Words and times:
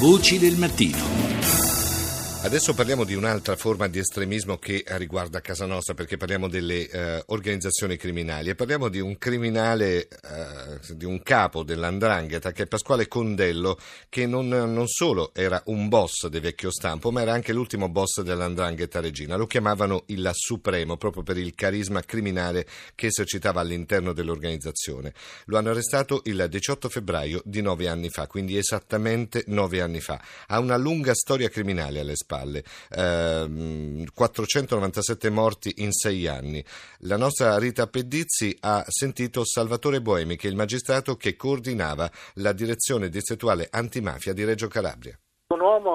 Voci 0.00 0.38
del 0.38 0.56
mattino. 0.56 1.19
Adesso 2.42 2.72
parliamo 2.72 3.04
di 3.04 3.14
un'altra 3.14 3.54
forma 3.54 3.86
di 3.86 3.98
estremismo 3.98 4.56
che 4.56 4.82
riguarda 4.86 5.42
casa 5.42 5.66
nostra 5.66 5.92
perché 5.92 6.16
parliamo 6.16 6.48
delle 6.48 6.88
eh, 6.88 7.22
organizzazioni 7.26 7.98
criminali 7.98 8.48
e 8.48 8.54
parliamo 8.54 8.88
di 8.88 8.98
un 8.98 9.18
criminale, 9.18 10.08
eh, 10.08 10.94
di 10.94 11.04
un 11.04 11.22
capo 11.22 11.62
dell'Andrangheta 11.62 12.50
che 12.50 12.62
è 12.62 12.66
Pasquale 12.66 13.08
Condello 13.08 13.78
che 14.08 14.26
non, 14.26 14.48
non, 14.48 14.86
solo 14.88 15.32
era 15.34 15.60
un 15.66 15.88
boss 15.88 16.28
del 16.28 16.40
vecchio 16.40 16.72
stampo 16.72 17.10
ma 17.10 17.20
era 17.20 17.34
anche 17.34 17.52
l'ultimo 17.52 17.90
boss 17.90 18.22
dell'Andrangheta 18.22 19.00
Regina. 19.00 19.36
Lo 19.36 19.46
chiamavano 19.46 20.04
il 20.06 20.28
Supremo 20.32 20.96
proprio 20.96 21.22
per 21.22 21.36
il 21.36 21.54
carisma 21.54 22.00
criminale 22.00 22.66
che 22.94 23.08
esercitava 23.08 23.60
all'interno 23.60 24.14
dell'organizzazione. 24.14 25.12
Lo 25.44 25.58
hanno 25.58 25.70
arrestato 25.70 26.22
il 26.24 26.46
18 26.48 26.88
febbraio 26.88 27.42
di 27.44 27.60
nove 27.60 27.86
anni 27.86 28.08
fa, 28.08 28.26
quindi 28.26 28.56
esattamente 28.56 29.44
nove 29.48 29.82
anni 29.82 30.00
fa. 30.00 30.18
Ha 30.46 30.58
una 30.58 30.78
lunga 30.78 31.12
storia 31.14 31.50
criminale 31.50 32.00
alle 32.00 32.16
spalle 32.30 32.62
eh, 32.90 34.06
497 34.14 35.30
morti 35.30 35.74
in 35.78 35.92
sei 35.92 36.28
anni. 36.28 36.64
La 37.00 37.16
nostra 37.16 37.58
Rita 37.58 37.88
Pedizzi 37.88 38.56
ha 38.60 38.84
sentito 38.86 39.44
Salvatore 39.44 40.00
Boemi, 40.00 40.36
che 40.36 40.46
è 40.46 40.50
il 40.50 40.56
magistrato 40.56 41.16
che 41.16 41.34
coordinava 41.34 42.10
la 42.34 42.52
direzione 42.52 43.08
distrettuale 43.08 43.66
antimafia 43.70 44.32
di 44.32 44.44
Reggio 44.44 44.68
Calabria 44.68 45.18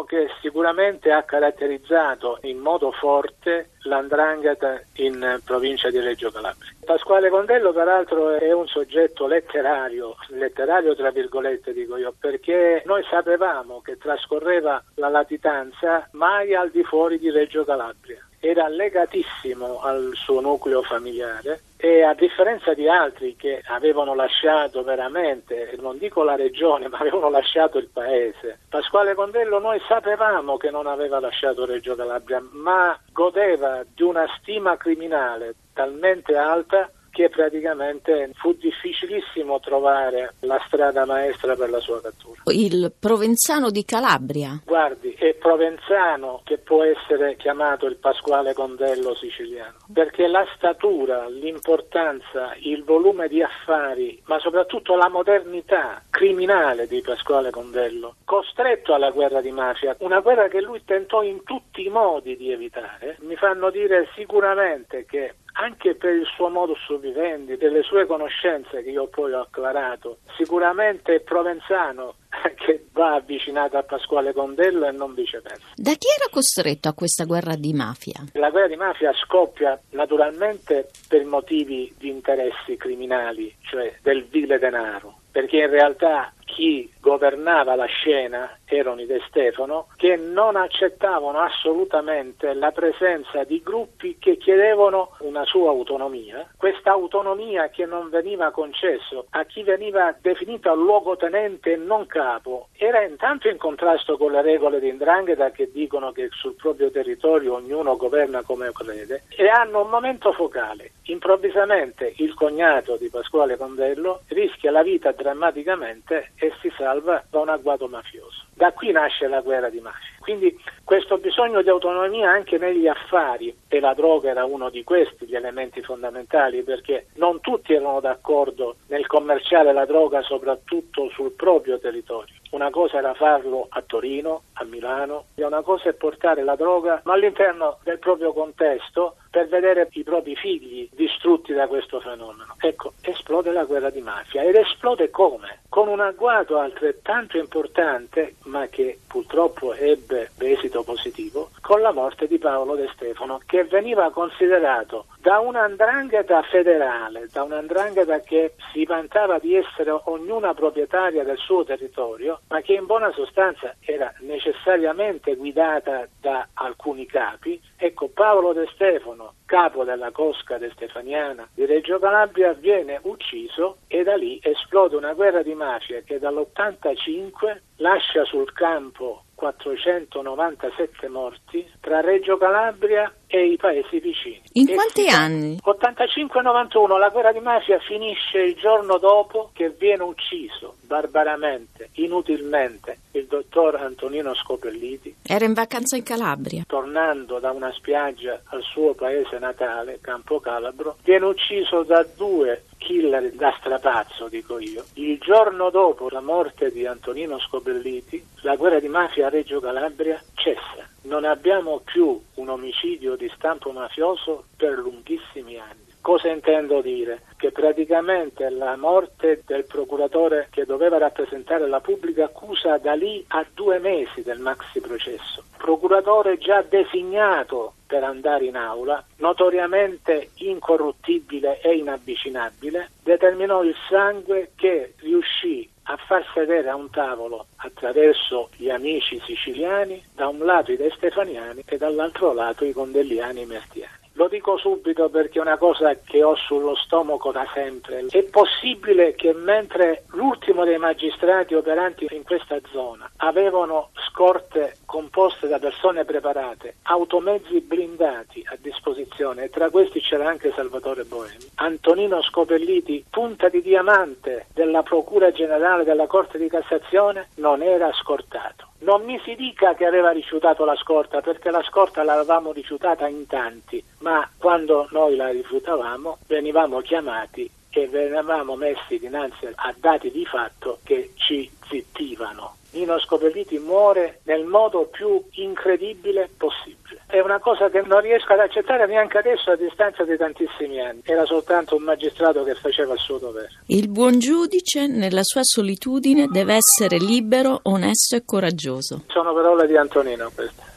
che 0.05 0.29
sicuramente 0.41 1.11
ha 1.11 1.23
caratterizzato 1.23 2.39
in 2.43 2.59
modo 2.59 2.91
forte 2.91 3.71
l'andrangheta 3.81 4.81
in 4.95 5.39
provincia 5.43 5.89
di 5.89 5.99
Reggio 5.99 6.31
Calabria. 6.31 6.71
Pasquale 6.85 7.29
Condello 7.29 7.73
peraltro 7.73 8.29
è 8.31 8.51
un 8.51 8.67
soggetto 8.67 9.27
letterario, 9.27 10.15
letterario 10.29 10.95
tra 10.95 11.11
virgolette 11.11 11.73
dico 11.73 11.97
io, 11.97 12.13
perché 12.19 12.83
noi 12.85 13.03
sapevamo 13.09 13.81
che 13.81 13.97
trascorreva 13.97 14.83
la 14.95 15.09
latitanza 15.09 16.07
mai 16.11 16.55
al 16.55 16.69
di 16.69 16.83
fuori 16.83 17.19
di 17.19 17.29
Reggio 17.29 17.63
Calabria 17.65 18.25
era 18.47 18.67
legatissimo 18.67 19.81
al 19.81 20.11
suo 20.13 20.39
nucleo 20.39 20.83
familiare 20.83 21.61
e 21.77 22.03
a 22.03 22.13
differenza 22.13 22.73
di 22.73 22.87
altri 22.87 23.35
che 23.35 23.61
avevano 23.65 24.13
lasciato 24.13 24.83
veramente, 24.83 25.75
non 25.79 25.97
dico 25.97 26.23
la 26.23 26.35
regione, 26.35 26.87
ma 26.89 26.99
avevano 26.99 27.29
lasciato 27.29 27.77
il 27.79 27.89
paese, 27.91 28.59
Pasquale 28.69 29.15
Condello 29.15 29.59
noi 29.59 29.81
sapevamo 29.87 30.57
che 30.57 30.69
non 30.69 30.85
aveva 30.85 31.19
lasciato 31.19 31.65
Reggio 31.65 31.95
Calabria, 31.95 32.43
ma 32.51 32.97
godeva 33.11 33.83
di 33.93 34.03
una 34.03 34.27
stima 34.39 34.77
criminale 34.77 35.55
talmente 35.73 36.35
alta 36.35 36.89
che 37.15 37.29
praticamente 37.29 38.31
fu 38.33 38.51
difficilissimo 38.55 39.61
trovare 39.61 40.33
la 40.41 40.61
strada 40.67 41.05
maestra 41.05 41.55
per 41.55 41.69
la 41.69 41.79
sua 41.79 42.01
cattura. 42.01 42.41
Il 42.47 42.91
Provenzano 42.99 43.69
di 43.69 43.85
Calabria. 43.85 44.61
Guardi, 44.65 45.13
è 45.17 45.33
Provenzano 45.35 46.41
che 46.43 46.57
può 46.57 46.83
essere 46.83 47.37
chiamato 47.37 47.85
il 47.85 47.95
Pasquale 47.95 48.53
Condello 48.53 49.15
siciliano, 49.15 49.77
perché 49.93 50.27
la 50.27 50.45
statura, 50.57 51.29
l'importanza, 51.29 52.53
il 52.59 52.83
volume 52.83 53.29
di 53.29 53.41
affari, 53.41 54.21
ma 54.25 54.37
soprattutto 54.39 54.97
la 54.97 55.07
modernità 55.07 56.03
criminale 56.09 56.85
di 56.85 56.99
Pasquale 56.99 57.49
Condello, 57.49 58.15
costretto 58.25 58.93
alla 58.93 59.11
guerra 59.11 59.39
di 59.39 59.51
mafia, 59.51 59.95
una 59.99 60.19
guerra 60.19 60.49
che 60.49 60.59
lui 60.59 60.83
tentò 60.83 61.23
in 61.23 61.43
tutti 61.45 61.85
i 61.85 61.89
modi 61.89 62.35
di 62.35 62.51
evitare, 62.51 63.15
mi 63.21 63.37
fanno 63.37 63.69
dire 63.69 64.09
sicuramente 64.15 65.05
che 65.05 65.35
anche 65.57 65.95
per 65.95 66.13
il 66.15 66.25
suo 66.25 66.49
modus 66.49 66.79
vivendi, 66.99 67.57
delle 67.57 67.83
sue 67.83 68.05
conoscenze 68.05 68.83
che 68.83 68.89
io 68.89 69.07
poi 69.07 69.33
ho 69.33 69.41
acclarato, 69.41 70.17
sicuramente 70.37 71.15
è 71.15 71.19
provenzano 71.21 72.15
che 72.55 72.85
va 72.91 73.15
avvicinato 73.15 73.77
a 73.77 73.83
Pasquale 73.83 74.33
Condello 74.33 74.87
e 74.87 74.91
non 74.91 75.13
viceversa. 75.13 75.73
Da 75.75 75.91
chi 75.91 76.07
era 76.15 76.29
costretto 76.29 76.89
a 76.89 76.93
questa 76.93 77.25
guerra 77.25 77.55
di 77.55 77.73
mafia? 77.73 78.23
La 78.33 78.49
guerra 78.49 78.67
di 78.67 78.75
mafia 78.75 79.13
scoppia 79.13 79.79
naturalmente 79.91 80.89
per 81.07 81.23
motivi 81.25 81.93
di 81.97 82.09
interessi 82.09 82.75
criminali, 82.77 83.55
cioè 83.61 83.97
del 84.01 84.25
vile 84.25 84.59
denaro, 84.59 85.19
perché 85.31 85.57
in 85.57 85.69
realtà 85.69 86.33
chi 86.55 86.89
governava 87.01 87.75
la 87.75 87.85
scena 87.85 88.57
erano 88.63 89.01
i 89.01 89.05
De 89.05 89.21
Stefano, 89.27 89.87
che 89.97 90.15
non 90.15 90.55
accettavano 90.55 91.39
assolutamente 91.39 92.53
la 92.53 92.71
presenza 92.71 93.43
di 93.43 93.61
gruppi 93.61 94.17
che 94.17 94.37
chiedevano 94.37 95.11
una 95.19 95.43
sua 95.43 95.69
autonomia, 95.69 96.49
questa 96.57 96.91
autonomia 96.91 97.67
che 97.67 97.85
non 97.85 98.09
veniva 98.09 98.51
concesso 98.51 99.25
a 99.31 99.43
chi 99.43 99.63
veniva 99.63 100.15
definito 100.19 100.73
luogotenente 100.73 101.73
e 101.73 101.75
non 101.75 102.07
capo, 102.07 102.69
era 102.77 103.03
intanto 103.03 103.49
in 103.49 103.57
contrasto 103.57 104.17
con 104.17 104.31
le 104.31 104.41
regole 104.41 104.79
di 104.79 104.87
Indrangheta 104.87 105.51
che 105.51 105.69
dicono 105.71 106.13
che 106.13 106.29
sul 106.31 106.55
proprio 106.55 106.89
territorio 106.89 107.55
ognuno 107.55 107.97
governa 107.97 108.43
come 108.43 108.71
crede, 108.71 109.23
e 109.27 109.49
hanno 109.49 109.81
un 109.81 109.89
momento 109.89 110.31
focale. 110.31 110.91
Improvvisamente 111.07 112.13
il 112.17 112.33
cognato 112.33 112.95
di 112.95 113.09
Pasquale 113.09 113.57
Condello 113.57 114.21
rischia 114.29 114.71
la 114.71 114.81
vita 114.81 115.11
drammaticamente 115.11 116.31
e 116.45 116.53
si 116.61 116.71
salva 116.77 117.23
da 117.29 117.39
un 117.39 117.49
agguato 117.49 117.87
mafioso. 117.87 118.43
Da 118.53 118.71
qui 118.71 118.91
nasce 118.91 119.27
la 119.27 119.41
guerra 119.41 119.69
di 119.69 119.79
mafia. 119.79 120.13
Quindi 120.19 120.57
questo 120.83 121.17
bisogno 121.17 121.61
di 121.61 121.69
autonomia 121.69 122.29
anche 122.29 122.57
negli 122.57 122.87
affari, 122.87 123.55
e 123.67 123.79
la 123.79 123.93
droga 123.93 124.29
era 124.29 124.45
uno 124.45 124.69
di 124.69 124.83
questi, 124.83 125.25
gli 125.25 125.35
elementi 125.35 125.81
fondamentali, 125.81 126.63
perché 126.63 127.07
non 127.15 127.41
tutti 127.41 127.73
erano 127.73 127.99
d'accordo 127.99 128.77
nel 128.87 129.07
commerciare 129.07 129.73
la 129.73 129.85
droga 129.85 130.21
soprattutto 130.21 131.09
sul 131.09 131.31
proprio 131.31 131.79
territorio. 131.79 132.33
Una 132.55 132.69
cosa 132.69 132.99
era 132.99 133.13
farlo 133.13 133.67
a 133.69 133.81
Torino, 133.81 134.43
a 134.53 134.63
Milano, 134.63 135.25
e 135.35 135.43
una 135.43 135.61
cosa 135.61 135.89
è 135.89 135.93
portare 135.93 136.41
la 136.41 136.55
droga 136.55 137.01
all'interno 137.03 137.79
del 137.83 137.99
proprio 137.99 138.31
contesto 138.31 139.17
per 139.29 139.49
vedere 139.49 139.89
i 139.91 140.03
propri 140.03 140.37
figli 140.37 140.87
distrutti 140.93 141.51
da 141.51 141.67
questo 141.67 141.99
fenomeno. 141.99 142.55
Ecco, 142.61 142.93
esplode 143.01 143.51
la 143.51 143.65
guerra 143.65 143.89
di 143.89 143.99
mafia 143.99 144.41
ed 144.43 144.55
esplode 144.55 145.09
come? 145.09 145.63
Con 145.67 145.89
un 145.89 145.99
agguato 145.99 146.57
altrettanto 146.57 147.37
importante, 147.37 148.35
ma 148.43 148.67
che 148.67 148.99
purtroppo 149.05 149.73
ebbe 149.73 150.29
esito 150.37 150.83
positivo, 150.83 151.49
con 151.59 151.81
la 151.81 151.91
morte 151.91 152.25
di 152.25 152.37
Paolo 152.37 152.75
De 152.75 152.87
Stefano, 152.93 153.41
che 153.45 153.65
veniva 153.65 154.09
considerato 154.11 155.07
da 155.25 155.39
un'andrangheta 155.39 156.43
federale, 156.43 157.27
da 157.33 157.41
un'andrangheta 157.41 158.19
che 158.19 158.53
si 158.71 158.85
vantava 158.85 159.39
di 159.39 159.55
essere 159.55 159.89
ognuna 159.89 160.53
proprietaria 160.53 161.23
del 161.23 161.39
suo 161.39 161.63
territorio, 161.63 162.41
ma 162.49 162.61
che 162.61 162.73
in 162.73 162.85
buona 162.85 163.11
sostanza 163.11 163.73
era 163.79 164.13
necessariamente 164.19 165.35
guidata 165.35 166.07
da 166.21 166.49
alcuni 166.53 167.07
capi. 167.07 167.59
Ecco, 167.75 168.09
Paolo 168.09 168.53
De 168.53 168.69
Stefano, 168.75 169.33
capo 169.47 169.83
della 169.83 170.11
cosca 170.11 170.59
de 170.59 170.69
Stefaniana 170.75 171.49
di 171.55 171.65
Reggio 171.65 171.97
Calabria, 171.97 172.53
viene 172.53 172.99
ucciso 173.01 173.77
e 173.87 174.03
da 174.03 174.15
lì 174.15 174.39
esplode 174.43 174.95
una 174.95 175.13
guerra 175.13 175.41
di 175.41 175.55
mafia 175.55 176.01
che 176.01 176.19
dall'85 176.19 177.61
lascia 177.77 178.23
sul 178.25 178.53
campo 178.53 179.24
497 179.35 181.07
morti 181.09 181.69
tra 181.79 182.01
Reggio 182.01 182.37
Calabria 182.37 183.13
e 183.27 183.51
i 183.51 183.57
paesi 183.57 183.99
vicini. 183.99 184.41
In 184.53 184.67
quanti 184.67 185.07
anni? 185.07 185.59
85-91 185.63 186.97
la 186.97 187.09
guerra 187.09 187.31
di 187.31 187.39
mafia 187.39 187.79
finisce 187.79 188.39
il 188.39 188.55
giorno 188.55 188.97
dopo 188.97 189.49
che 189.53 189.69
viene 189.69 190.03
ucciso 190.03 190.75
barbaramente, 190.81 191.89
inutilmente, 191.93 192.99
il 193.11 193.25
dottor 193.25 193.75
Antonino 193.75 194.33
Scopelliti. 194.33 195.15
Era 195.23 195.45
in 195.45 195.53
vacanza 195.53 195.97
in 195.97 196.03
Calabria. 196.03 196.63
Tornando 196.65 197.39
da 197.39 197.51
una 197.51 197.71
spiaggia 197.73 198.41
al 198.45 198.61
suo 198.61 198.93
paese 198.93 199.37
natale, 199.37 199.99
Campo 200.01 200.39
Calabro, 200.39 200.97
viene 201.03 201.25
ucciso 201.25 201.83
da 201.83 202.05
due 202.15 202.63
killer 202.85 203.31
da 203.31 203.53
strapazzo, 203.57 204.27
dico 204.27 204.59
io. 204.59 204.85
Il 204.93 205.17
giorno 205.19 205.71
dopo 205.71 206.07
la 206.09 206.21
morte 206.21 206.71
di 206.71 206.85
Antonino 206.85 207.39
Scopelliti, 207.39 208.23
la 208.41 208.55
guerra 208.55 208.79
di 208.79 208.87
mafia 208.87 209.25
a 209.25 209.29
Reggio 209.29 209.59
Calabria 209.59 210.21
cessa. 210.35 210.87
Non 211.01 211.25
abbiamo 211.25 211.81
più 211.83 212.21
un 212.35 212.49
omicidio 212.49 213.15
di 213.15 213.29
stampo 213.35 213.71
mafioso 213.71 214.45
per 214.55 214.77
lunghissimi 214.77 215.57
anni. 215.57 215.83
Cosa 215.99 216.27
intendo 216.27 216.81
dire? 216.81 217.23
Che 217.35 217.51
praticamente 217.51 218.47
la 218.51 218.77
morte 218.77 219.41
del 219.43 219.65
procuratore 219.65 220.49
che 220.51 220.63
doveva 220.65 220.99
rappresentare 220.99 221.67
la 221.67 221.79
pubblica 221.79 222.25
accusa 222.25 222.77
da 222.77 222.93
lì 222.93 223.25
a 223.29 223.43
due 223.51 223.79
mesi 223.79 224.21
del 224.21 224.37
maxi 224.37 224.79
processo, 224.79 225.43
procuratore 225.57 226.37
già 226.37 226.61
designato 226.61 227.73
per 227.85 228.03
andare 228.03 228.45
in 228.45 228.55
aula, 228.55 229.03
notoriamente 229.17 230.29
incorruttibile 230.35 231.61
e 231.61 231.75
inavvicinabile, 231.75 232.89
determinò 233.03 233.63
il 233.63 233.75
sangue 233.89 234.51
che 234.55 234.93
riuscì 234.99 235.69
a 235.87 235.97
far 235.97 236.25
sedere 236.33 236.69
a 236.69 236.75
un 236.75 236.89
tavolo 236.89 237.47
attraverso 237.57 238.49
gli 238.55 238.69
amici 238.69 239.21
siciliani, 239.23 240.03
da 240.13 240.27
un 240.27 240.39
lato 240.39 240.71
i 240.71 240.77
De 240.77 240.91
Stefaniani 240.95 241.63
e 241.65 241.77
dall'altro 241.77 242.33
lato 242.33 242.65
i 242.65 242.71
condelliani 242.71 243.45
mertiani. 243.45 243.84
Lo 244.17 244.29
dico 244.29 244.57
subito 244.57 245.09
perché 245.09 245.39
è 245.39 245.41
una 245.41 245.57
cosa 245.57 245.93
che 245.95 246.23
ho 246.23 246.35
sullo 246.35 246.73
stomaco 246.75 247.33
da 247.33 247.45
sempre. 247.53 248.05
È 248.09 248.23
possibile 248.23 249.13
che 249.13 249.33
mentre 249.33 250.05
l'ultimo 250.11 250.63
dei 250.63 250.77
magistrati 250.77 251.53
operanti 251.53 252.07
in 252.11 252.23
questa 252.23 252.57
zona 252.71 253.11
avevano 253.17 253.89
scorte 254.07 254.77
composte 254.85 255.49
da 255.49 255.59
persone 255.59 256.05
preparate, 256.05 256.75
automezzi 256.83 257.59
blindati 257.59 258.41
a 258.49 258.57
disposizione, 258.57 259.43
e 259.43 259.49
tra 259.49 259.69
questi 259.69 259.99
c'era 259.99 260.29
anche 260.29 260.53
Salvatore 260.55 261.03
Boemi, 261.03 261.49
Antonino 261.55 262.21
Scopelliti, 262.21 263.03
punta 263.09 263.49
di 263.49 263.61
diamante 263.61 264.45
della 264.53 264.81
Procura 264.81 265.31
Generale 265.31 265.83
della 265.83 266.07
Corte 266.07 266.37
di 266.37 266.47
Cassazione, 266.47 267.27
non 267.35 267.61
era 267.61 267.91
scortato. 267.91 268.69
Non 268.85 269.03
mi 269.03 269.19
si 269.25 269.33
dica 269.33 269.73
che 269.73 269.83
aveva 269.83 270.11
rifiutato 270.11 270.63
la 270.63 270.75
scorta, 270.75 271.19
perché 271.19 271.49
la 271.49 271.63
scorta 271.63 272.03
l'avevamo 272.03 272.51
rifiutata 272.51 273.07
in 273.07 273.25
tanti, 273.25 273.83
ma 274.01 274.29
quando 274.37 274.87
noi 274.91 275.15
la 275.15 275.29
rifiutavamo 275.29 276.19
venivamo 276.27 276.81
chiamati 276.81 277.49
e 277.71 277.87
venivamo 277.87 278.55
messi 278.55 278.99
dinanzi 278.99 279.47
a 279.55 279.73
dati 279.75 280.11
di 280.11 280.23
fatto 280.23 280.77
che 280.83 281.13
ci 281.15 281.49
zittivano. 281.67 282.57
Nino 282.73 282.99
Scopelliti 282.99 283.57
muore 283.57 284.19
nel 284.25 284.45
modo 284.45 284.85
più 284.85 285.19
incredibile 285.31 286.29
possibile. 286.37 286.84
È 287.15 287.21
una 287.21 287.39
cosa 287.39 287.69
che 287.69 287.81
non 287.85 288.01
riesco 288.01 288.33
ad 288.33 288.39
accettare 288.39 288.85
neanche 288.87 289.19
adesso 289.19 289.49
a 289.49 289.55
distanza 289.55 290.03
di 290.03 290.17
tantissimi 290.17 290.81
anni. 290.81 290.99
Era 291.05 291.23
soltanto 291.23 291.77
un 291.77 291.83
magistrato 291.83 292.43
che 292.43 292.55
faceva 292.55 292.91
il 292.91 292.99
suo 292.99 293.17
dovere. 293.19 293.51
Il 293.67 293.87
buon 293.87 294.19
giudice, 294.19 294.87
nella 294.87 295.23
sua 295.23 295.39
solitudine, 295.41 296.27
deve 296.27 296.57
essere 296.57 296.97
libero, 296.97 297.61
onesto 297.63 298.17
e 298.17 298.23
coraggioso. 298.25 299.03
Sono 299.07 299.33
parole 299.33 299.65
di 299.65 299.77
Antonino 299.77 300.29
queste. 300.35 300.73